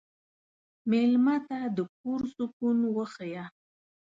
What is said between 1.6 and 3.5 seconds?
د کور سکون وښیه.